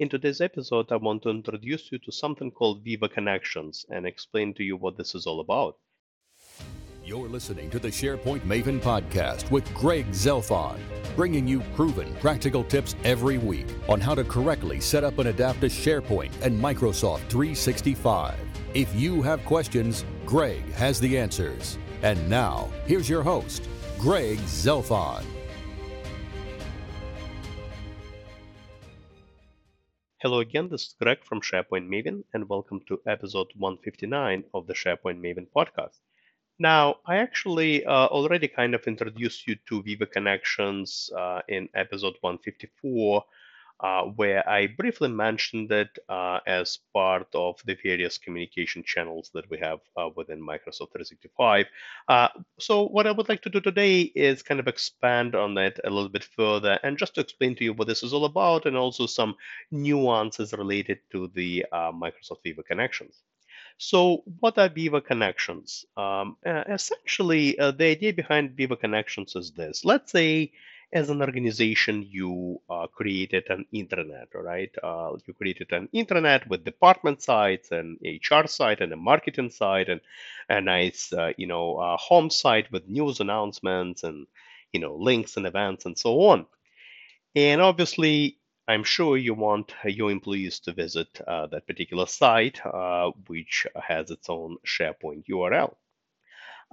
In 0.00 0.08
today's 0.08 0.40
episode, 0.40 0.90
I 0.92 0.96
want 0.96 1.24
to 1.24 1.28
introduce 1.28 1.92
you 1.92 1.98
to 1.98 2.10
something 2.10 2.50
called 2.50 2.82
Viva 2.82 3.06
Connections 3.06 3.84
and 3.90 4.06
explain 4.06 4.54
to 4.54 4.64
you 4.64 4.74
what 4.74 4.96
this 4.96 5.14
is 5.14 5.26
all 5.26 5.40
about. 5.40 5.76
You're 7.04 7.28
listening 7.28 7.68
to 7.68 7.78
the 7.78 7.88
SharePoint 7.88 8.40
Maven 8.40 8.80
podcast 8.80 9.50
with 9.50 9.74
Greg 9.74 10.08
Zelfond, 10.12 10.80
bringing 11.14 11.46
you 11.46 11.60
proven 11.76 12.14
practical 12.14 12.64
tips 12.64 12.96
every 13.04 13.36
week 13.36 13.66
on 13.90 14.00
how 14.00 14.14
to 14.14 14.24
correctly 14.24 14.80
set 14.80 15.04
up 15.04 15.18
and 15.18 15.28
adapt 15.28 15.60
to 15.60 15.66
SharePoint 15.66 16.32
and 16.40 16.58
Microsoft 16.58 17.28
365. 17.28 18.36
If 18.72 18.96
you 18.96 19.20
have 19.20 19.44
questions, 19.44 20.06
Greg 20.24 20.62
has 20.72 20.98
the 20.98 21.18
answers. 21.18 21.76
And 22.02 22.26
now, 22.30 22.70
here's 22.86 23.10
your 23.10 23.22
host, 23.22 23.68
Greg 23.98 24.38
Zelfond. 24.38 25.26
Hello 30.22 30.40
again, 30.40 30.68
this 30.68 30.82
is 30.82 30.96
Greg 31.00 31.24
from 31.24 31.40
SharePoint 31.40 31.88
Maven, 31.88 32.24
and 32.34 32.46
welcome 32.46 32.82
to 32.88 33.00
episode 33.06 33.46
159 33.56 34.44
of 34.52 34.66
the 34.66 34.74
SharePoint 34.74 35.18
Maven 35.18 35.46
podcast. 35.56 35.96
Now, 36.58 36.96
I 37.06 37.16
actually 37.16 37.86
uh, 37.86 38.08
already 38.08 38.46
kind 38.46 38.74
of 38.74 38.86
introduced 38.86 39.48
you 39.48 39.56
to 39.70 39.82
Viva 39.82 40.04
Connections 40.04 41.08
uh, 41.16 41.40
in 41.48 41.70
episode 41.74 42.16
154, 42.20 43.24
uh, 43.82 44.02
where 44.04 44.48
I 44.48 44.66
briefly 44.66 45.08
mentioned 45.08 45.72
it 45.72 45.98
uh, 46.08 46.40
as 46.46 46.78
part 46.92 47.26
of 47.34 47.60
the 47.64 47.76
various 47.82 48.18
communication 48.18 48.82
channels 48.84 49.30
that 49.34 49.48
we 49.50 49.58
have 49.58 49.80
uh, 49.96 50.10
within 50.14 50.40
Microsoft 50.40 50.92
365. 50.92 51.66
Uh, 52.08 52.28
so, 52.58 52.86
what 52.88 53.06
I 53.06 53.12
would 53.12 53.28
like 53.28 53.42
to 53.42 53.50
do 53.50 53.60
today 53.60 54.00
is 54.02 54.42
kind 54.42 54.60
of 54.60 54.68
expand 54.68 55.34
on 55.34 55.56
it 55.58 55.80
a 55.84 55.90
little 55.90 56.08
bit 56.08 56.24
further 56.24 56.78
and 56.82 56.98
just 56.98 57.14
to 57.14 57.20
explain 57.20 57.54
to 57.56 57.64
you 57.64 57.72
what 57.72 57.88
this 57.88 58.02
is 58.02 58.12
all 58.12 58.24
about 58.24 58.66
and 58.66 58.76
also 58.76 59.06
some 59.06 59.34
nuances 59.70 60.52
related 60.52 60.98
to 61.12 61.30
the 61.34 61.64
Microsoft 61.72 62.42
Viva 62.44 62.62
Connections. 62.62 63.22
So, 63.82 64.24
what 64.40 64.58
are 64.58 64.68
Viva 64.68 65.00
Connections? 65.00 65.86
Um, 65.96 66.36
uh, 66.44 66.64
essentially, 66.68 67.58
uh, 67.58 67.70
the 67.70 67.86
idea 67.86 68.12
behind 68.12 68.54
Viva 68.54 68.76
Connections 68.76 69.34
is 69.34 69.52
this. 69.52 69.86
Let's 69.86 70.12
say, 70.12 70.52
as 70.92 71.10
an 71.10 71.20
organization, 71.22 72.06
you 72.08 72.60
uh, 72.68 72.86
created 72.88 73.44
an 73.50 73.64
intranet, 73.74 74.26
right? 74.34 74.74
Uh, 74.82 75.16
you 75.26 75.34
created 75.34 75.72
an 75.72 75.88
intranet 75.94 76.46
with 76.48 76.64
department 76.64 77.22
sites 77.22 77.70
and 77.70 77.98
HR 78.04 78.46
site 78.46 78.80
and 78.80 78.92
a 78.92 78.96
marketing 78.96 79.50
site 79.50 79.88
and 79.88 80.00
a 80.48 80.60
nice, 80.60 81.12
uh, 81.12 81.32
you 81.36 81.46
know, 81.46 81.76
uh, 81.76 81.96
home 81.96 82.30
site 82.30 82.70
with 82.72 82.88
news 82.88 83.20
announcements 83.20 84.02
and, 84.02 84.26
you 84.72 84.80
know, 84.80 84.96
links 84.96 85.36
and 85.36 85.46
events 85.46 85.86
and 85.86 85.96
so 85.98 86.20
on. 86.22 86.46
And 87.34 87.60
obviously, 87.60 88.38
I'm 88.68 88.84
sure 88.84 89.16
you 89.16 89.34
want 89.34 89.72
your 89.84 90.10
employees 90.10 90.60
to 90.60 90.72
visit 90.72 91.20
uh, 91.26 91.46
that 91.48 91.66
particular 91.66 92.06
site, 92.06 92.64
uh, 92.64 93.10
which 93.26 93.66
has 93.74 94.10
its 94.10 94.28
own 94.28 94.58
SharePoint 94.66 95.26
URL. 95.28 95.74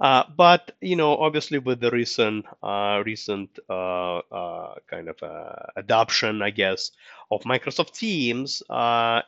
Uh, 0.00 0.22
but 0.36 0.76
you 0.80 0.94
know, 0.96 1.16
obviously, 1.16 1.58
with 1.58 1.80
the 1.80 1.90
recent 1.90 2.44
uh, 2.62 3.02
recent 3.04 3.58
uh, 3.68 4.18
uh, 4.18 4.74
kind 4.88 5.08
of 5.08 5.16
adoption, 5.76 6.40
I 6.42 6.50
guess, 6.50 6.92
of 7.30 7.42
Microsoft 7.42 7.94
Teams, 7.94 8.62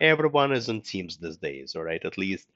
everyone 0.01 0.53
is 0.53 0.69
in 0.69 0.83
Teams 0.83 1.17
these 1.19 1.39
days, 1.39 1.75
all 1.75 1.83
right? 1.83 2.05
At 2.05 2.19
least 2.19 2.49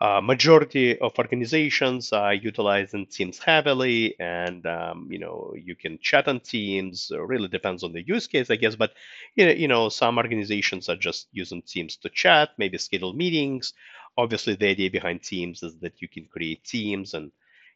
uh, 0.00 0.20
majority 0.20 0.98
of 0.98 1.12
organizations 1.18 2.12
are 2.12 2.32
utilizing 2.32 3.06
Teams 3.06 3.38
heavily, 3.38 4.18
and 4.18 4.66
um, 4.66 5.08
you 5.10 5.18
know 5.18 5.52
you 5.56 5.76
can 5.76 5.98
chat 6.00 6.26
on 6.26 6.40
Teams. 6.40 7.10
It 7.12 7.20
really 7.20 7.48
depends 7.48 7.84
on 7.84 7.92
the 7.92 8.02
use 8.02 8.26
case, 8.26 8.50
I 8.50 8.56
guess. 8.56 8.76
But 8.76 8.94
you 9.36 9.68
know, 9.68 9.90
some 9.90 10.16
organizations 10.16 10.88
are 10.88 10.96
just 10.96 11.28
using 11.32 11.62
Teams 11.62 11.96
to 11.98 12.08
chat, 12.08 12.50
maybe 12.58 12.78
schedule 12.78 13.12
meetings. 13.12 13.74
Obviously, 14.16 14.54
the 14.54 14.68
idea 14.68 14.90
behind 14.90 15.22
Teams 15.22 15.62
is 15.62 15.76
that 15.80 16.00
you 16.00 16.08
can 16.08 16.24
create 16.24 16.64
teams 16.64 17.14
and 17.14 17.30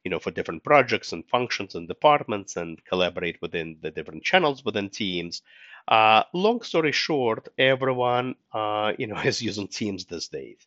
you 0.05 0.10
know 0.10 0.19
for 0.19 0.30
different 0.30 0.62
projects 0.64 1.12
and 1.12 1.29
functions 1.29 1.74
and 1.74 1.89
departments 1.89 2.56
and 2.56 2.84
collaborate 2.84 3.40
within 3.42 3.79
the 3.80 3.90
different 3.90 4.23
channels 4.23 4.64
within 4.64 4.90
Teams. 4.90 5.42
Uh, 5.89 6.23
long 6.33 6.62
story 6.62 6.92
short, 6.92 7.48
everyone 7.58 8.34
uh, 8.52 8.92
you 8.98 9.06
know 9.06 9.17
is 9.24 9.42
using 9.42 9.68
Teams 9.68 10.05
these 10.06 10.29
days. 10.29 10.58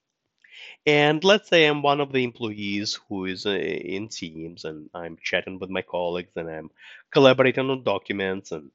And 0.85 1.23
let's 1.23 1.49
say 1.49 1.65
I'm 1.65 1.81
one 1.83 2.01
of 2.01 2.11
the 2.11 2.23
employees 2.23 2.99
who 3.07 3.25
is 3.25 3.45
uh, 3.45 3.51
in 3.51 4.07
Teams 4.09 4.65
and 4.65 4.89
I'm 4.93 5.17
chatting 5.21 5.59
with 5.59 5.69
my 5.69 5.81
colleagues 5.83 6.31
and 6.35 6.49
I'm 6.49 6.71
collaborating 7.11 7.69
on 7.69 7.83
documents 7.83 8.51
and 8.51 8.71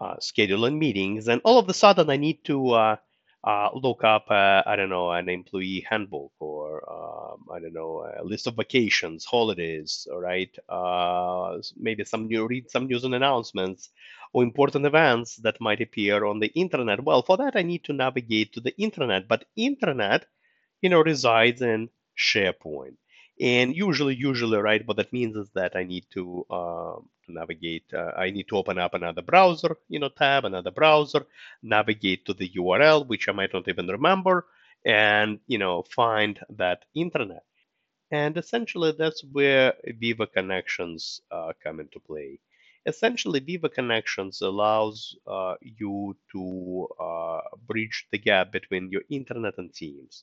uh, 0.00 0.16
scheduling 0.16 0.78
meetings. 0.78 1.28
And 1.28 1.40
all 1.44 1.58
of 1.58 1.68
a 1.68 1.74
sudden, 1.74 2.10
I 2.10 2.16
need 2.16 2.44
to 2.44 2.72
uh, 3.46 3.70
look 3.74 4.04
up, 4.04 4.26
uh, 4.30 4.62
I 4.66 4.76
don't 4.76 4.90
know, 4.90 5.12
an 5.12 5.28
employee 5.28 5.86
handbook 5.88 6.32
or, 6.40 6.82
um, 6.92 7.46
I 7.52 7.60
don't 7.60 7.72
know, 7.72 8.10
a 8.18 8.24
list 8.24 8.46
of 8.48 8.56
vacations, 8.56 9.24
holidays, 9.24 10.08
all 10.10 10.20
right? 10.20 10.54
Uh, 10.68 11.58
maybe 11.76 12.04
some 12.04 12.26
new, 12.26 12.46
read 12.46 12.70
some 12.70 12.88
news 12.88 13.04
and 13.04 13.14
announcements 13.14 13.90
or 14.32 14.42
important 14.42 14.84
events 14.84 15.36
that 15.36 15.60
might 15.60 15.80
appear 15.80 16.24
on 16.24 16.40
the 16.40 16.48
internet. 16.48 17.04
Well, 17.04 17.22
for 17.22 17.36
that, 17.38 17.56
I 17.56 17.62
need 17.62 17.84
to 17.84 17.92
navigate 17.92 18.52
to 18.54 18.60
the 18.60 18.76
internet. 18.76 19.28
But 19.28 19.44
internet 19.56 20.26
you 20.82 20.90
know, 20.90 21.00
resides 21.02 21.62
in 21.62 21.88
SharePoint. 22.18 22.96
And 23.40 23.74
usually, 23.76 24.14
usually, 24.14 24.58
right, 24.58 24.86
what 24.86 24.96
that 24.96 25.12
means 25.12 25.36
is 25.36 25.50
that 25.54 25.76
I 25.76 25.84
need 25.84 26.06
to, 26.14 26.46
uh, 26.50 26.96
navigate, 27.28 27.92
uh, 27.92 28.12
I 28.16 28.30
need 28.30 28.48
to 28.48 28.56
open 28.56 28.78
up 28.78 28.94
another 28.94 29.22
browser, 29.22 29.76
you 29.88 29.98
know, 29.98 30.08
tab, 30.08 30.44
another 30.44 30.70
browser, 30.70 31.26
navigate 31.62 32.24
to 32.26 32.34
the 32.34 32.48
URL, 32.50 33.06
which 33.06 33.28
I 33.28 33.32
might 33.32 33.52
not 33.52 33.68
even 33.68 33.86
remember, 33.88 34.46
and, 34.84 35.40
you 35.46 35.58
know, 35.58 35.82
find 35.82 36.38
that 36.50 36.84
intranet. 36.96 37.40
And 38.10 38.36
essentially, 38.36 38.92
that's 38.92 39.22
where 39.24 39.74
Viva 39.84 40.26
Connections 40.26 41.20
uh, 41.30 41.52
come 41.62 41.80
into 41.80 41.98
play. 42.00 42.38
Essentially, 42.86 43.40
Viva 43.40 43.68
Connections 43.68 44.40
allows 44.42 45.16
uh, 45.26 45.56
you 45.60 46.16
to 46.32 46.86
uh, 47.00 47.40
bridge 47.66 48.06
the 48.12 48.18
gap 48.18 48.52
between 48.52 48.90
your 48.90 49.02
internet 49.10 49.58
and 49.58 49.74
Teams. 49.74 50.22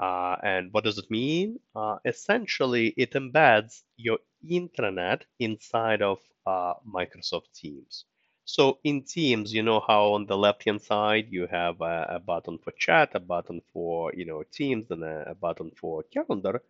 Uh, 0.00 0.36
and 0.42 0.72
what 0.72 0.84
does 0.84 0.98
it 0.98 1.10
mean? 1.10 1.58
Uh, 1.74 1.98
essentially, 2.04 2.88
it 2.96 3.12
embeds 3.12 3.82
your 3.96 4.18
intranet 4.50 5.22
inside 5.38 6.02
of 6.02 6.18
uh, 6.46 6.74
Microsoft 6.86 7.52
Teams. 7.54 8.04
So 8.44 8.78
in 8.84 9.02
Teams, 9.02 9.54
you 9.54 9.62
know 9.62 9.80
how 9.86 10.12
on 10.12 10.26
the 10.26 10.36
left-hand 10.36 10.82
side 10.82 11.28
you 11.30 11.46
have 11.46 11.80
a, 11.80 12.06
a, 12.10 12.20
button 12.20 12.58
for 12.58 12.72
chat, 12.72 13.10
a 13.14 13.20
button 13.20 13.62
for 13.72 14.12
you 14.14 14.26
know 14.26 14.42
Teams, 14.52 14.90
and 14.90 15.02
a, 15.02 15.30
a 15.30 15.34
button 15.34 15.70
for 15.80 16.04
calendar. 16.12 16.62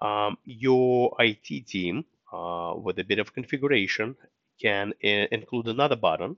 Um, 0.00 0.38
your 0.44 1.14
IT 1.18 1.66
team, 1.66 2.04
uh, 2.32 2.74
with 2.76 2.98
a 3.00 3.04
bit 3.04 3.18
of 3.18 3.34
configuration, 3.34 4.16
can 4.62 4.92
uh, 5.04 5.26
include 5.32 5.66
another 5.66 5.96
button 5.96 6.36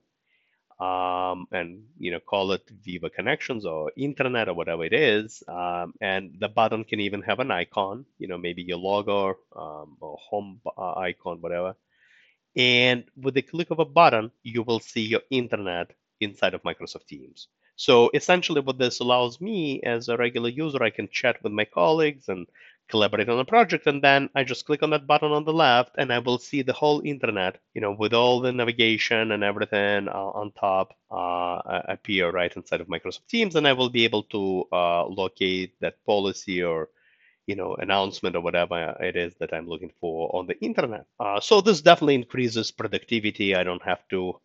um, 0.83 1.47
and 1.51 1.83
you 1.97 2.11
know 2.11 2.19
call 2.19 2.51
it 2.51 2.63
Viva 2.85 3.09
Connections 3.09 3.65
or 3.65 3.91
Internet 3.95 4.49
or 4.49 4.53
whatever 4.53 4.83
it 4.85 4.93
is. 4.93 5.43
Um, 5.47 5.93
and 6.01 6.35
the 6.39 6.49
button 6.49 6.83
can 6.83 6.99
even 6.99 7.21
have 7.23 7.39
an 7.39 7.51
icon, 7.51 8.05
you 8.17 8.27
know, 8.27 8.37
maybe 8.37 8.63
your 8.63 8.77
logo 8.77 9.37
um, 9.55 9.97
or 10.01 10.17
home 10.29 10.61
uh, 10.77 10.93
icon, 11.09 11.37
whatever. 11.41 11.75
And 12.55 13.05
with 13.15 13.35
the 13.35 13.41
click 13.41 13.71
of 13.71 13.79
a 13.79 13.85
button, 13.85 14.31
you 14.43 14.63
will 14.63 14.79
see 14.79 15.01
your 15.01 15.21
internet 15.29 15.91
inside 16.19 16.53
of 16.53 16.63
Microsoft 16.63 17.07
Teams. 17.07 17.47
So 17.75 18.09
essentially, 18.13 18.61
what 18.61 18.77
this 18.77 18.99
allows 18.99 19.39
me 19.41 19.81
as 19.83 20.09
a 20.09 20.17
regular 20.17 20.49
user, 20.49 20.81
I 20.83 20.89
can 20.91 21.07
chat 21.09 21.41
with 21.43 21.51
my 21.53 21.65
colleagues 21.65 22.29
and 22.29 22.47
collaborate 22.89 23.29
on 23.29 23.39
a 23.39 23.45
project 23.45 23.87
and 23.87 24.03
then 24.03 24.29
I 24.35 24.43
just 24.43 24.65
click 24.65 24.83
on 24.83 24.89
that 24.91 25.07
button 25.07 25.31
on 25.31 25.45
the 25.45 25.53
left 25.53 25.95
and 25.97 26.11
I 26.11 26.19
will 26.19 26.37
see 26.37 26.61
the 26.61 26.73
whole 26.73 27.01
internet, 27.05 27.59
you 27.73 27.81
know, 27.81 27.93
with 27.97 28.13
all 28.13 28.41
the 28.41 28.51
navigation 28.51 29.31
and 29.31 29.43
everything 29.43 30.07
uh, 30.09 30.11
on 30.11 30.51
top 30.51 30.93
uh, 31.09 31.61
appear 31.87 32.29
right 32.31 32.55
inside 32.55 32.81
of 32.81 32.87
Microsoft 32.87 33.27
Teams 33.29 33.55
and 33.55 33.67
I 33.67 33.73
will 33.73 33.89
be 33.89 34.03
able 34.03 34.23
to 34.23 34.65
uh, 34.71 35.05
locate 35.07 35.73
that 35.79 36.03
policy 36.05 36.61
or 36.61 36.89
you 37.47 37.55
know 37.55 37.75
announcement 37.75 38.35
or 38.35 38.41
whatever 38.41 38.95
it 39.01 39.15
is 39.15 39.33
that 39.39 39.53
I'm 39.53 39.67
looking 39.67 39.91
for 39.99 40.33
on 40.35 40.47
the 40.47 40.57
internet 40.61 41.05
Uh, 41.19 41.39
so 41.39 41.61
this 41.61 41.81
definitely 41.81 42.15
increases 42.15 42.71
productivity. 42.71 43.55
I 43.55 43.63
don't 43.63 43.83
have 43.83 44.07
to 44.09 44.39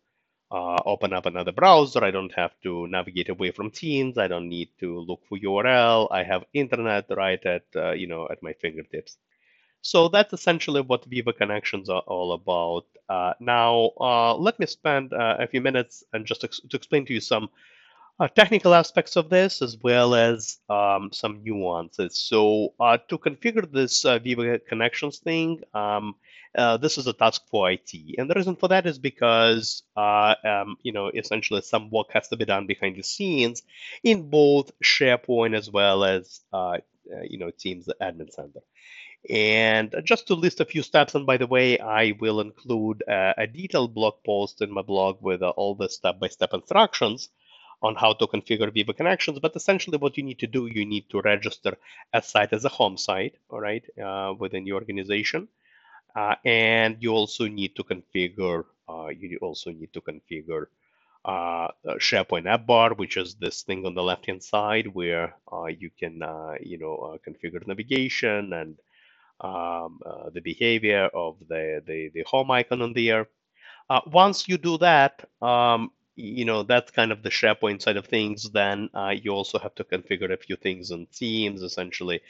uh, 0.51 0.77
open 0.85 1.13
up 1.13 1.25
another 1.25 1.51
browser. 1.51 2.03
I 2.03 2.11
don't 2.11 2.33
have 2.33 2.51
to 2.63 2.87
navigate 2.87 3.29
away 3.29 3.51
from 3.51 3.71
Teams. 3.71 4.17
I 4.17 4.27
don't 4.27 4.49
need 4.49 4.69
to 4.79 4.99
look 4.99 5.21
for 5.27 5.37
URL. 5.37 6.07
I 6.11 6.23
have 6.23 6.43
internet 6.53 7.05
right 7.09 7.43
at 7.45 7.63
uh, 7.75 7.91
you 7.91 8.07
know 8.07 8.27
at 8.29 8.41
my 8.41 8.53
fingertips. 8.53 9.17
So 9.81 10.09
that's 10.09 10.33
essentially 10.33 10.81
what 10.81 11.05
Viva 11.05 11.33
Connections 11.33 11.89
are 11.89 12.01
all 12.01 12.33
about. 12.33 12.85
Uh, 13.07 13.33
now, 13.39 13.91
uh, 13.99 14.35
let 14.35 14.59
me 14.59 14.65
spend 14.65 15.13
uh, 15.13 15.37
a 15.39 15.47
few 15.47 15.61
minutes 15.61 16.03
and 16.13 16.25
just 16.25 16.43
ex 16.43 16.59
to 16.69 16.75
explain 16.75 17.05
to 17.05 17.13
you 17.13 17.21
some 17.21 17.49
uh, 18.19 18.27
technical 18.27 18.73
aspects 18.73 19.15
of 19.15 19.29
this 19.29 19.61
as 19.61 19.77
well 19.81 20.13
as 20.13 20.57
um, 20.69 21.09
some 21.13 21.41
nuances. 21.43 22.19
So 22.19 22.73
to 23.07 23.17
configure 23.17 23.71
this 23.71 24.03
Viva 24.03 24.59
Connections 24.59 25.19
thing, 25.19 25.61
um, 25.73 26.15
uh, 26.57 26.77
this 26.77 26.97
is 26.97 27.07
a 27.07 27.13
task 27.13 27.43
for 27.49 27.69
IT, 27.71 27.93
and 28.17 28.29
the 28.29 28.33
reason 28.33 28.55
for 28.55 28.69
that 28.69 28.87
is 28.87 28.97
because 28.97 29.83
uh, 29.95 30.35
um, 30.43 30.77
you 30.81 30.91
know 30.91 31.07
essentially 31.07 31.61
some 31.61 31.89
work 31.89 32.07
has 32.11 32.27
to 32.29 32.37
be 32.37 32.45
done 32.45 32.65
behind 32.65 32.95
the 32.95 33.03
scenes 33.03 33.63
in 34.03 34.29
both 34.29 34.71
SharePoint 34.83 35.55
as 35.55 35.69
well 35.69 36.03
as 36.03 36.41
uh, 36.51 36.77
you 37.23 37.37
know 37.37 37.51
Teams 37.51 37.87
Admin 38.01 38.31
Center. 38.31 38.61
And 39.29 39.93
just 40.05 40.27
to 40.27 40.33
list 40.33 40.61
a 40.61 40.65
few 40.65 40.81
steps, 40.81 41.13
and 41.13 41.25
by 41.25 41.37
the 41.37 41.47
way, 41.47 41.77
I 41.77 42.13
will 42.19 42.39
include 42.39 43.03
a, 43.07 43.47
detailed 43.47 43.93
blog 43.93 44.15
post 44.25 44.61
in 44.61 44.71
my 44.71 44.81
blog 44.81 45.21
with 45.21 45.43
all 45.43 45.75
the 45.75 45.89
step-by-step 45.89 46.53
instructions 46.53 47.29
on 47.81 47.95
how 47.95 48.13
to 48.13 48.27
configure 48.27 48.73
Viva 48.73 48.93
Connections. 48.93 49.39
But 49.39 49.55
essentially, 49.57 49.97
what 49.97 50.15
you 50.17 50.23
need 50.23 50.39
to 50.39 50.47
do, 50.47 50.67
you 50.67 50.85
need 50.85 51.09
to 51.09 51.21
register 51.21 51.77
a 52.13 52.21
site 52.21 52.53
as 52.53 52.63
a 52.63 52.69
home 52.69 52.97
site, 52.97 53.35
all 53.49 53.59
right, 53.59 53.83
uh, 53.99 54.33
within 54.39 54.65
your 54.65 54.77
organization. 54.79 55.49
Uh, 56.15 56.35
and 56.45 56.97
you 57.01 57.11
also 57.11 57.47
need 57.47 57.75
to 57.75 57.83
configure, 57.83 58.65
uh, 58.89 59.07
you 59.07 59.37
also 59.41 59.71
need 59.71 59.93
to 59.93 60.01
configure 60.01 60.65
uh, 61.25 61.69
SharePoint 61.99 62.47
app 62.47 62.65
bar, 62.65 62.93
which 62.93 63.17
is 63.17 63.35
this 63.35 63.63
thing 63.63 63.85
on 63.85 63.93
the 63.95 64.03
left-hand 64.03 64.43
side 64.43 64.87
where 64.87 65.35
uh, 65.51 65.65
you 65.65 65.89
can, 65.99 66.21
uh, 66.23 66.55
you 66.61 66.77
know, 66.77 67.17
configure 67.27 67.65
navigation 67.67 68.53
and 68.53 68.77
um, 69.41 69.99
the 70.33 70.41
behavior 70.41 71.09
of 71.13 71.37
the, 71.47 71.81
the, 71.85 72.09
the 72.13 72.23
home 72.27 72.51
icon 72.51 72.81
on 72.81 72.93
there. 72.93 73.27
once 74.07 74.47
you 74.47 74.57
do 74.57 74.77
that, 74.79 75.25
um, 75.41 75.91
you 76.15 76.43
know 76.43 76.63
that's 76.63 76.91
kind 76.91 77.11
of 77.13 77.23
the 77.23 77.29
SharePoint 77.29 77.81
side 77.81 77.95
of 77.97 78.07
things. 78.07 78.49
Then 78.51 78.89
uh, 78.93 79.13
you 79.21 79.31
also 79.31 79.57
have 79.59 79.75
to 79.75 79.83
configure 79.85 80.31
a 80.33 80.37
few 80.37 80.57
things 80.57 80.91
in 80.91 81.07
Teams, 81.07 81.61
essentially, 81.63 82.21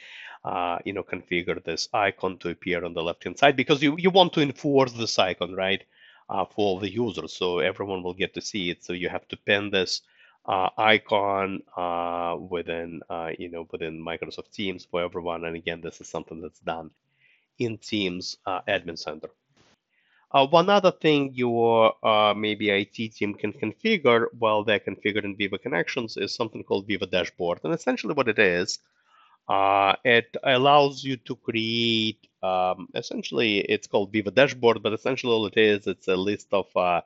uh, 0.44 0.78
you 0.84 0.92
know, 0.92 1.02
configure 1.02 1.62
this 1.62 1.88
icon 1.92 2.38
to 2.38 2.50
appear 2.50 2.84
on 2.84 2.94
the 2.94 3.02
left-hand 3.02 3.38
side 3.38 3.56
because 3.56 3.82
you 3.82 3.96
you 3.98 4.10
want 4.10 4.32
to 4.32 4.40
enforce 4.40 4.92
this 4.92 5.18
icon, 5.18 5.54
right, 5.54 5.82
uh, 6.28 6.44
for 6.44 6.80
the 6.80 6.90
users, 6.90 7.32
so 7.32 7.58
everyone 7.58 8.02
will 8.02 8.14
get 8.14 8.34
to 8.34 8.40
see 8.40 8.70
it. 8.70 8.82
So 8.84 8.92
you 8.92 9.08
have 9.08 9.26
to 9.28 9.36
pin 9.36 9.70
this 9.70 10.02
uh, 10.46 10.70
icon 10.78 11.62
uh, 11.76 12.36
within, 12.38 13.02
uh, 13.10 13.30
you 13.38 13.50
know, 13.50 13.68
within 13.70 14.02
Microsoft 14.02 14.52
Teams 14.52 14.84
for 14.84 15.02
everyone. 15.02 15.44
And 15.44 15.56
again, 15.56 15.80
this 15.80 16.00
is 16.00 16.08
something 16.08 16.40
that's 16.40 16.60
done 16.60 16.90
in 17.58 17.78
Teams 17.78 18.38
Admin 18.46 18.98
Center. 18.98 19.28
Uh, 20.32 20.46
one 20.46 20.70
other 20.70 20.92
thing 20.92 21.32
your 21.34 21.92
uh, 22.06 22.32
maybe 22.34 22.70
IT 22.70 22.94
team 22.94 23.34
can 23.34 23.52
configure 23.52 24.26
while 24.38 24.62
they're 24.62 24.78
configured 24.78 25.24
in 25.24 25.34
Viva 25.34 25.58
Connections 25.58 26.16
is 26.16 26.32
something 26.32 26.62
called 26.62 26.86
Viva 26.86 27.06
Dashboard. 27.06 27.58
And 27.64 27.74
essentially 27.74 28.14
what 28.14 28.28
it 28.28 28.38
is, 28.38 28.78
uh, 29.50 29.96
it 30.04 30.36
allows 30.44 31.02
you 31.02 31.16
to 31.28 31.34
create, 31.34 32.28
um, 32.42 32.88
essentially 32.94 33.58
it's 33.58 33.88
called 33.88 34.12
Viva 34.12 34.30
Dashboard, 34.30 34.80
but 34.82 34.92
essentially 34.92 35.32
all 35.32 35.46
it 35.46 35.56
is, 35.56 35.88
it's 35.88 36.08
a 36.08 36.14
list 36.14 36.48
of 36.52 36.66
uh, 36.76 37.00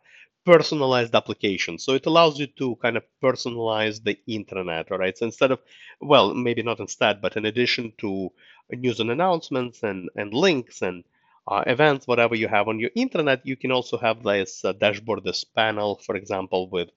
personalized 0.45 1.15
applications. 1.15 1.85
So 1.85 1.95
it 1.95 2.05
allows 2.05 2.39
you 2.39 2.47
to 2.61 2.77
kind 2.77 2.99
of 2.99 3.05
personalize 3.23 4.05
the 4.05 4.19
intranet, 4.29 4.93
all 4.93 4.99
right? 4.99 5.17
So 5.17 5.25
instead 5.25 5.53
of, 5.53 5.61
well, 6.01 6.35
maybe 6.35 6.63
not 6.63 6.81
instead, 6.81 7.23
but 7.23 7.37
in 7.39 7.47
addition 7.47 7.95
to 8.03 8.31
news 8.71 9.01
and 9.01 9.11
announcements 9.11 9.83
and, 9.83 10.11
and 10.15 10.35
links 10.35 10.83
and 10.83 11.03
uh, 11.49 11.65
events, 11.67 12.07
whatever 12.07 12.35
you 12.35 12.49
have 12.49 12.69
on 12.69 12.79
your 12.79 12.91
internet, 12.95 13.47
you 13.47 13.57
can 13.57 13.73
also 13.73 13.97
have 13.97 14.23
this 14.23 14.65
uh, 14.67 14.73
dashboard, 14.73 15.25
this 15.25 15.45
panel, 15.45 15.97
for 16.07 16.15
example, 16.15 16.69
with 16.69 16.91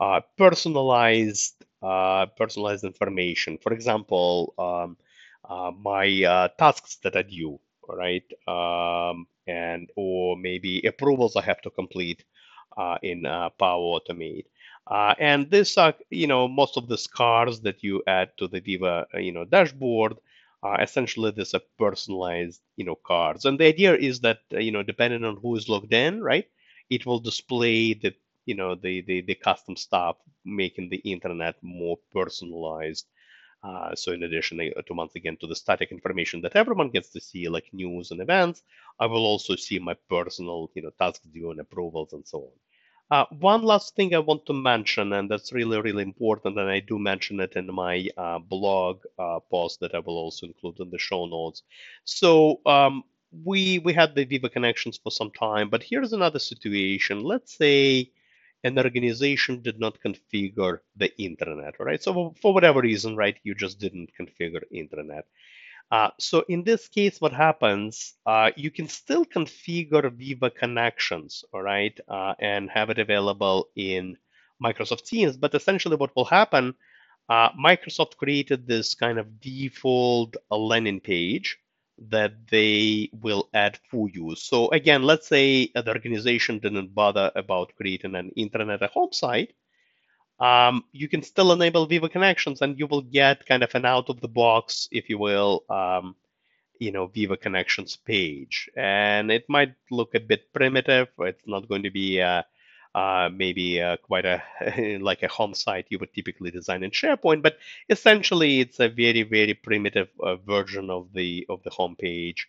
uh, 0.00 0.20
personalized 0.38 1.62
uh, 1.84 2.26
personalized 2.38 2.84
information. 2.84 3.58
For 3.58 3.72
example, 3.72 4.54
um, 4.58 4.96
uh, 5.48 5.72
my 5.72 6.24
uh, 6.24 6.48
tasks 6.58 6.96
that 7.04 7.16
I 7.16 7.22
do, 7.22 7.60
right, 7.88 8.24
um, 8.48 9.26
and 9.46 9.90
or 9.96 10.36
maybe 10.36 10.82
approvals 10.86 11.36
I 11.36 11.42
have 11.42 11.60
to 11.62 11.70
complete 11.70 12.24
in 13.02 13.22
Power 13.58 14.00
Automate. 14.00 14.46
and 15.18 15.50
this 15.50 15.78
are, 15.78 15.94
you 16.10 16.26
know, 16.26 16.48
most 16.48 16.76
of 16.76 16.88
the 16.88 16.98
scars 16.98 17.60
that 17.60 17.82
you 17.82 18.02
add 18.06 18.30
to 18.38 18.48
the 18.48 18.60
Viva, 18.60 19.06
you 19.14 19.32
know, 19.32 19.44
dashboard 19.44 20.14
uh, 20.62 20.76
essentially 20.80 21.30
these 21.30 21.54
are 21.54 21.60
personalized 21.78 22.60
you 22.76 22.84
know 22.84 22.94
cards 22.94 23.44
and 23.44 23.58
the 23.60 23.66
idea 23.66 23.94
is 23.94 24.20
that 24.20 24.38
uh, 24.54 24.58
you 24.58 24.72
know 24.72 24.82
depending 24.82 25.24
on 25.24 25.36
who 25.36 25.54
is 25.56 25.68
logged 25.68 25.92
in 25.92 26.22
right 26.22 26.46
it 26.90 27.04
will 27.06 27.18
display 27.20 27.92
the 27.94 28.14
you 28.46 28.54
know 28.54 28.74
the 28.74 29.00
the, 29.02 29.20
the 29.22 29.34
custom 29.34 29.76
stuff 29.76 30.16
making 30.44 30.88
the 30.90 30.96
internet 31.14 31.56
more 31.62 31.98
personalized 32.12 33.06
uh, 33.64 33.94
so 33.94 34.12
in 34.12 34.22
addition 34.22 34.60
uh, 34.60 34.82
to 34.82 34.94
once 34.94 35.14
again 35.16 35.36
to 35.40 35.46
the 35.46 35.56
static 35.56 35.90
information 35.90 36.40
that 36.42 36.56
everyone 36.56 36.90
gets 36.90 37.10
to 37.10 37.20
see 37.20 37.48
like 37.48 37.66
news 37.72 38.10
and 38.10 38.20
events 38.20 38.62
i 39.00 39.06
will 39.06 39.24
also 39.26 39.54
see 39.56 39.78
my 39.78 39.94
personal 40.08 40.70
you 40.74 40.82
know 40.82 40.90
tasks 40.98 41.26
due 41.32 41.50
and 41.50 41.60
approvals 41.60 42.12
and 42.12 42.26
so 42.26 42.38
on 42.38 42.52
uh, 43.10 43.24
one 43.40 43.62
last 43.62 43.94
thing 43.96 44.14
I 44.14 44.18
want 44.18 44.46
to 44.46 44.52
mention, 44.52 45.12
and 45.12 45.30
that's 45.30 45.52
really, 45.52 45.80
really 45.80 46.02
important, 46.02 46.58
and 46.58 46.70
I 46.70 46.80
do 46.80 46.98
mention 46.98 47.40
it 47.40 47.54
in 47.56 47.66
my 47.72 48.08
uh, 48.16 48.38
blog 48.38 49.02
uh, 49.18 49.40
post 49.50 49.80
that 49.80 49.94
I 49.94 49.98
will 50.00 50.16
also 50.16 50.46
include 50.46 50.80
in 50.80 50.90
the 50.90 50.98
show 50.98 51.26
notes. 51.26 51.62
So 52.04 52.60
um, 52.66 53.04
we 53.44 53.78
we 53.80 53.92
had 53.92 54.14
the 54.14 54.24
Viva 54.24 54.48
connections 54.48 54.98
for 54.98 55.10
some 55.10 55.30
time, 55.30 55.68
but 55.70 55.82
here's 55.82 56.12
another 56.12 56.38
situation. 56.38 57.22
Let's 57.22 57.56
say 57.56 58.10
an 58.64 58.78
organization 58.78 59.62
did 59.62 59.78
not 59.78 60.00
configure 60.00 60.80
the 60.96 61.16
internet, 61.22 61.74
right? 61.78 62.02
So 62.02 62.34
for 62.40 62.54
whatever 62.54 62.80
reason, 62.80 63.14
right, 63.14 63.36
you 63.44 63.54
just 63.54 63.78
didn't 63.78 64.10
configure 64.18 64.62
internet. 64.70 65.26
Uh, 65.90 66.10
so 66.18 66.44
in 66.48 66.64
this 66.64 66.88
case, 66.88 67.20
what 67.20 67.32
happens, 67.32 68.14
uh, 68.26 68.50
you 68.56 68.70
can 68.70 68.88
still 68.88 69.24
configure 69.24 70.10
Viva 70.12 70.50
connections, 70.50 71.44
all 71.52 71.62
right, 71.62 71.98
uh, 72.08 72.34
and 72.40 72.70
have 72.70 72.90
it 72.90 72.98
available 72.98 73.68
in 73.76 74.16
Microsoft 74.62 75.04
Teams. 75.04 75.36
But 75.36 75.54
essentially 75.54 75.96
what 75.96 76.16
will 76.16 76.24
happen, 76.24 76.74
uh, 77.28 77.50
Microsoft 77.52 78.16
created 78.16 78.66
this 78.66 78.94
kind 78.94 79.18
of 79.18 79.40
default 79.40 80.36
landing 80.50 81.00
page 81.00 81.58
that 81.98 82.32
they 82.48 83.10
will 83.12 83.48
add 83.54 83.78
for 83.90 84.08
you. 84.08 84.34
So 84.36 84.70
again, 84.70 85.02
let's 85.02 85.28
say 85.28 85.70
the 85.74 85.88
organization 85.88 86.58
didn't 86.58 86.94
bother 86.94 87.30
about 87.34 87.72
creating 87.76 88.14
an 88.14 88.30
internet 88.36 88.82
at 88.82 88.90
home 88.90 89.12
site 89.12 89.54
um, 90.40 90.84
you 90.92 91.08
can 91.08 91.22
still 91.22 91.52
enable 91.52 91.86
Viva 91.86 92.08
connections 92.08 92.60
and 92.62 92.78
you 92.78 92.86
will 92.86 93.02
get 93.02 93.46
kind 93.46 93.62
of 93.62 93.74
an 93.74 93.84
out 93.84 94.08
of 94.08 94.20
the 94.20 94.28
box, 94.28 94.88
if 94.90 95.08
you 95.08 95.18
will, 95.18 95.64
um, 95.70 96.16
you 96.78 96.90
know, 96.90 97.06
Viva 97.06 97.36
connections 97.36 97.96
page. 97.96 98.68
And 98.76 99.30
it 99.30 99.44
might 99.48 99.74
look 99.90 100.14
a 100.14 100.20
bit 100.20 100.52
primitive. 100.52 101.08
It's 101.20 101.46
not 101.46 101.68
going 101.68 101.84
to 101.84 101.90
be 101.90 102.20
uh, 102.20 102.42
uh, 102.94 103.28
maybe 103.32 103.80
uh, 103.82 103.96
quite 103.98 104.24
a 104.24 104.42
like 105.00 105.22
a 105.22 105.28
home 105.28 105.54
site 105.54 105.86
you 105.90 105.98
would 105.98 106.12
typically 106.14 106.50
design 106.50 106.82
in 106.84 106.90
SharePoint, 106.90 107.42
but 107.42 107.58
essentially 107.88 108.60
it's 108.60 108.80
a 108.80 108.88
very 108.88 109.22
very 109.22 109.54
primitive 109.54 110.08
uh, 110.22 110.36
version 110.36 110.90
of 110.90 111.12
the 111.12 111.46
of 111.48 111.62
the 111.64 111.70
home 111.70 111.96
page 111.96 112.46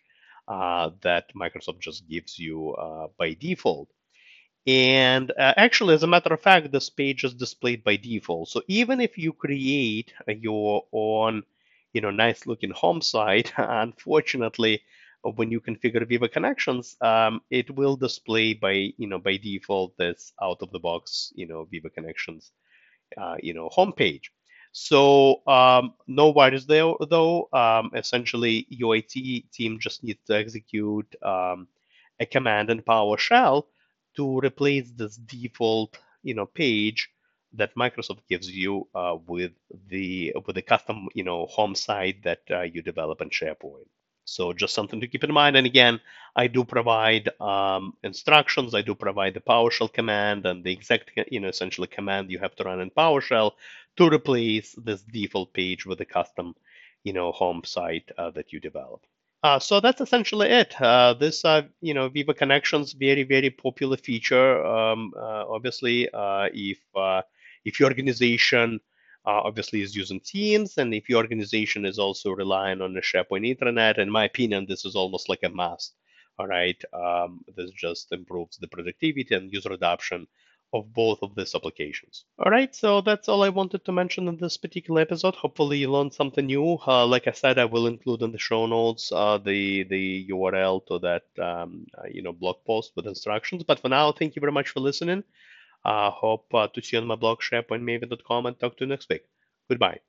uh, 0.48 0.90
that 1.02 1.32
Microsoft 1.34 1.80
just 1.80 2.08
gives 2.08 2.38
you 2.38 2.72
uh, 2.74 3.08
by 3.18 3.34
default. 3.34 3.88
And 4.66 5.32
actually, 5.38 5.94
as 5.94 6.02
a 6.02 6.08
matter 6.08 6.32
of 6.34 6.40
fact, 6.40 6.72
this 6.72 6.90
page 6.90 7.24
is 7.24 7.34
displayed 7.34 7.84
by 7.84 7.96
default. 7.96 8.48
So 8.48 8.62
even 8.68 9.00
if 9.00 9.16
you 9.18 9.32
create 9.32 10.12
your 10.28 10.84
own, 10.92 11.44
you 11.92 12.00
know, 12.00 12.10
nice 12.10 12.46
looking 12.46 12.70
home 12.70 13.00
site, 13.00 13.52
unfortunately, 13.58 14.82
when 15.32 15.50
you 15.50 15.60
configure 15.60 16.06
Viva 16.06 16.28
Connections, 16.28 16.96
um, 17.00 17.40
it 17.50 17.70
will 17.74 17.96
display 17.96 18.54
by, 18.54 18.92
you 18.96 19.06
know, 19.08 19.18
by 19.18 19.36
default 19.36 19.96
this 19.98 20.32
out 20.42 20.58
of 20.62 20.70
the 20.72 20.78
box, 20.80 21.32
you 21.34 21.46
know, 21.46 21.64
Viva 21.64 21.90
Connections, 21.90 22.52
uh, 23.20 23.36
you 23.42 23.54
know, 23.54 23.68
homepage. 23.70 24.24
So 24.72 25.46
um, 25.46 25.94
no 26.06 26.30
worries 26.30 26.66
there, 26.66 26.92
though. 27.08 27.48
Um, 27.52 27.90
essentially, 27.94 28.66
your 28.68 28.96
IT 28.96 29.12
team 29.52 29.78
just 29.80 30.04
needs 30.04 30.20
to 30.26 30.36
execute 30.36 31.14
um, 31.22 31.68
a 32.20 32.26
command 32.26 32.70
in 32.70 32.82
PowerShell 32.82 33.64
to 34.16 34.38
replace 34.40 34.90
this 34.90 35.16
default 35.16 35.98
you 36.22 36.34
know 36.34 36.46
page 36.46 37.08
that 37.52 37.74
Microsoft 37.76 38.20
gives 38.28 38.50
you 38.50 38.86
uh, 38.94 39.16
with 39.26 39.52
the 39.88 40.34
with 40.44 40.56
the 40.56 40.62
custom 40.62 41.08
you 41.14 41.24
know 41.24 41.46
home 41.46 41.74
site 41.74 42.22
that 42.24 42.42
uh, 42.50 42.62
you 42.62 42.82
develop 42.82 43.20
in 43.22 43.30
SharePoint. 43.30 43.88
So 44.26 44.52
just 44.52 44.74
something 44.74 45.00
to 45.00 45.06
keep 45.06 45.24
in 45.24 45.32
mind. 45.32 45.56
And 45.56 45.66
again, 45.66 46.00
I 46.34 46.48
do 46.48 46.64
provide 46.64 47.30
um, 47.40 47.94
instructions. 48.02 48.74
I 48.74 48.82
do 48.82 48.94
provide 48.94 49.34
the 49.34 49.40
PowerShell 49.40 49.92
command 49.92 50.44
and 50.44 50.62
the 50.62 50.72
exact 50.72 51.12
you 51.30 51.40
know 51.40 51.48
essentially 51.48 51.88
command 51.88 52.30
you 52.30 52.38
have 52.40 52.54
to 52.56 52.64
run 52.64 52.80
in 52.80 52.90
PowerShell 52.90 53.52
to 53.96 54.08
replace 54.08 54.74
this 54.74 55.02
default 55.02 55.54
page 55.54 55.86
with 55.86 56.00
a 56.00 56.04
custom 56.04 56.54
you 57.04 57.12
know 57.12 57.32
home 57.32 57.62
site 57.64 58.10
uh, 58.18 58.30
that 58.32 58.52
you 58.52 58.60
develop. 58.60 59.00
Uh, 59.42 59.60
so 59.60 59.80
that's 59.80 60.00
essentially 60.00 60.48
it. 60.48 60.74
Uh, 60.80 61.14
this, 61.14 61.44
uh, 61.44 61.62
you 61.80 61.94
know, 61.94 62.08
Viva 62.08 62.34
Connections, 62.34 62.94
very, 62.94 63.22
very 63.22 63.50
popular 63.50 63.96
feature. 63.96 64.64
Um, 64.66 65.12
uh, 65.16 65.44
obviously, 65.48 66.08
uh, 66.12 66.48
if 66.52 66.78
if 67.64 67.78
your 67.78 67.88
organization 67.88 68.80
uh, 69.26 69.42
obviously 69.44 69.82
is 69.82 69.96
using 69.96 70.20
Teams, 70.20 70.78
and 70.78 70.94
if 70.94 71.08
your 71.08 71.18
organization 71.18 71.84
is 71.84 71.98
also 71.98 72.30
relying 72.30 72.80
on 72.80 72.94
the 72.94 73.00
SharePoint 73.00 73.44
intranet, 73.46 73.98
in 73.98 74.10
my 74.10 74.24
opinion, 74.24 74.66
this 74.66 74.84
is 74.84 74.94
almost 74.94 75.28
like 75.28 75.42
a 75.42 75.48
must. 75.48 75.94
All 76.38 76.46
right, 76.46 76.80
um, 76.92 77.44
this 77.56 77.70
just 77.70 78.12
improves 78.12 78.58
the 78.58 78.68
productivity 78.68 79.34
and 79.34 79.52
user 79.52 79.72
adoption 79.72 80.26
of 80.72 80.92
both 80.92 81.18
of 81.22 81.34
these 81.34 81.54
applications. 81.54 82.24
All 82.38 82.50
right, 82.50 82.74
so 82.74 83.00
that's 83.00 83.28
all 83.28 83.42
I 83.42 83.48
wanted 83.48 83.84
to 83.84 83.92
mention 83.92 84.28
in 84.28 84.36
this 84.36 84.56
particular 84.56 85.00
episode. 85.00 85.34
Hopefully 85.36 85.78
you 85.78 85.90
learned 85.90 86.12
something 86.12 86.46
new. 86.46 86.78
Uh, 86.86 87.06
like 87.06 87.26
I 87.26 87.32
said, 87.32 87.58
I 87.58 87.64
will 87.64 87.86
include 87.86 88.22
in 88.22 88.32
the 88.32 88.38
show 88.38 88.66
notes 88.66 89.10
uh, 89.12 89.38
the 89.38 89.84
the 89.84 90.28
URL 90.30 90.84
to 90.86 90.98
that 91.00 91.24
um, 91.42 91.86
uh, 91.96 92.08
you 92.10 92.22
know 92.22 92.32
blog 92.32 92.56
post 92.66 92.92
with 92.96 93.06
instructions. 93.06 93.62
But 93.64 93.80
for 93.80 93.88
now, 93.88 94.12
thank 94.12 94.36
you 94.36 94.40
very 94.40 94.52
much 94.52 94.70
for 94.70 94.80
listening. 94.80 95.24
I 95.86 96.10
hope 96.12 96.52
uh, 96.52 96.66
to 96.66 96.82
see 96.82 96.96
you 96.96 97.00
on 97.00 97.06
my 97.06 97.14
blog 97.14 97.38
sharepointmaven.com 97.40 98.46
and 98.46 98.58
talk 98.58 98.76
to 98.78 98.84
you 98.84 98.88
next 98.88 99.08
week. 99.08 99.22
Goodbye. 99.68 100.00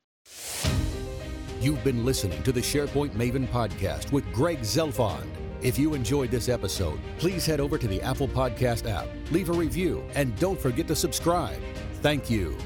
You've 1.61 1.83
been 1.83 2.03
listening 2.03 2.41
to 2.43 2.51
the 2.51 2.61
SharePoint 2.61 3.11
Maven 3.11 3.47
podcast 3.47 4.11
with 4.11 4.31
Greg 4.33 4.59
Zelfond. 4.61 5.27
If 5.61 5.77
you 5.77 5.93
enjoyed 5.93 6.31
this 6.31 6.49
episode, 6.49 6.99
please 7.19 7.45
head 7.45 7.59
over 7.59 7.77
to 7.77 7.87
the 7.87 8.01
Apple 8.01 8.27
Podcast 8.27 8.89
app, 8.89 9.07
leave 9.31 9.49
a 9.49 9.53
review, 9.53 10.03
and 10.15 10.35
don't 10.39 10.59
forget 10.59 10.87
to 10.87 10.95
subscribe. 10.95 11.61
Thank 12.01 12.29
you. 12.29 12.57